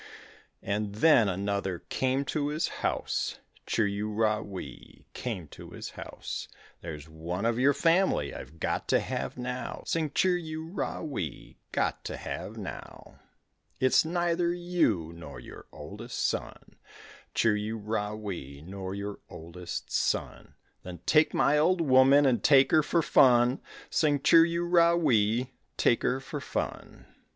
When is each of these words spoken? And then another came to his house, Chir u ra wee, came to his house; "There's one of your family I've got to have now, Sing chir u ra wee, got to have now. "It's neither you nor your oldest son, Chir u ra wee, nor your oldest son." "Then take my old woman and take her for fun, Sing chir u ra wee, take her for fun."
And 0.63 0.95
then 0.95 1.29
another 1.29 1.83
came 1.89 2.25
to 2.25 2.47
his 2.47 2.69
house, 2.81 3.37
Chir 3.67 3.85
u 3.87 4.09
ra 4.11 4.41
wee, 4.41 5.05
came 5.13 5.47
to 5.49 5.69
his 5.73 5.91
house; 5.91 6.47
"There's 6.81 7.07
one 7.07 7.45
of 7.45 7.59
your 7.59 7.75
family 7.75 8.33
I've 8.33 8.59
got 8.59 8.87
to 8.87 8.99
have 8.99 9.37
now, 9.37 9.83
Sing 9.85 10.09
chir 10.09 10.41
u 10.43 10.65
ra 10.67 11.01
wee, 11.03 11.59
got 11.71 12.03
to 12.05 12.17
have 12.17 12.57
now. 12.57 13.19
"It's 13.79 14.03
neither 14.03 14.51
you 14.51 15.13
nor 15.15 15.39
your 15.39 15.67
oldest 15.71 16.25
son, 16.25 16.77
Chir 17.35 17.53
u 17.61 17.77
ra 17.77 18.15
wee, 18.15 18.63
nor 18.65 18.95
your 18.95 19.19
oldest 19.29 19.91
son." 19.91 20.55
"Then 20.81 21.01
take 21.05 21.31
my 21.31 21.59
old 21.59 21.79
woman 21.79 22.25
and 22.25 22.43
take 22.43 22.71
her 22.71 22.81
for 22.81 23.03
fun, 23.03 23.61
Sing 23.91 24.17
chir 24.19 24.49
u 24.49 24.65
ra 24.65 24.95
wee, 24.95 25.51
take 25.77 26.01
her 26.01 26.19
for 26.19 26.41
fun." 26.41 27.05